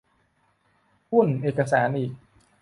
[1.13, 2.11] วุ่นเอกสารอีก